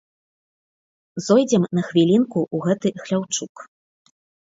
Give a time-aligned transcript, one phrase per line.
[1.25, 3.53] Зойдзем на хвілінку ў гэты хляўчук.